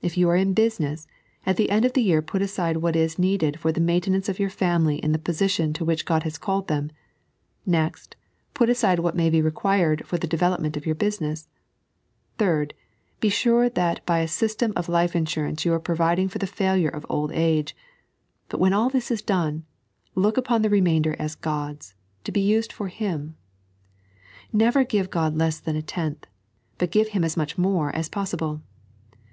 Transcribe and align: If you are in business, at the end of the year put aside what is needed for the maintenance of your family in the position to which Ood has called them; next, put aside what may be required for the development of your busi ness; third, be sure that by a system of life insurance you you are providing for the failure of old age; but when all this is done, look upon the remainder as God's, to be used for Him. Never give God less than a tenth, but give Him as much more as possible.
If 0.00 0.16
you 0.16 0.30
are 0.30 0.36
in 0.36 0.54
business, 0.54 1.08
at 1.44 1.56
the 1.56 1.70
end 1.70 1.84
of 1.84 1.94
the 1.94 2.00
year 2.00 2.22
put 2.22 2.40
aside 2.40 2.76
what 2.76 2.94
is 2.94 3.18
needed 3.18 3.58
for 3.58 3.72
the 3.72 3.80
maintenance 3.80 4.28
of 4.28 4.38
your 4.38 4.48
family 4.48 4.98
in 4.98 5.10
the 5.10 5.18
position 5.18 5.72
to 5.72 5.84
which 5.84 6.08
Ood 6.08 6.22
has 6.22 6.38
called 6.38 6.68
them; 6.68 6.92
next, 7.66 8.14
put 8.54 8.70
aside 8.70 9.00
what 9.00 9.16
may 9.16 9.28
be 9.28 9.42
required 9.42 10.06
for 10.06 10.18
the 10.18 10.28
development 10.28 10.76
of 10.76 10.86
your 10.86 10.94
busi 10.94 11.20
ness; 11.22 11.48
third, 12.38 12.74
be 13.18 13.28
sure 13.28 13.68
that 13.68 14.06
by 14.06 14.20
a 14.20 14.28
system 14.28 14.72
of 14.76 14.88
life 14.88 15.16
insurance 15.16 15.64
you 15.64 15.72
you 15.72 15.74
are 15.74 15.80
providing 15.80 16.28
for 16.28 16.38
the 16.38 16.46
failure 16.46 16.86
of 16.88 17.04
old 17.08 17.32
age; 17.32 17.74
but 18.48 18.60
when 18.60 18.72
all 18.72 18.88
this 18.88 19.10
is 19.10 19.20
done, 19.20 19.64
look 20.14 20.36
upon 20.36 20.62
the 20.62 20.70
remainder 20.70 21.16
as 21.18 21.34
God's, 21.34 21.96
to 22.22 22.30
be 22.30 22.40
used 22.40 22.72
for 22.72 22.86
Him. 22.86 23.34
Never 24.52 24.84
give 24.84 25.10
God 25.10 25.34
less 25.36 25.58
than 25.58 25.74
a 25.74 25.82
tenth, 25.82 26.28
but 26.78 26.92
give 26.92 27.08
Him 27.08 27.24
as 27.24 27.36
much 27.36 27.58
more 27.58 27.90
as 27.96 28.08
possible. 28.08 28.62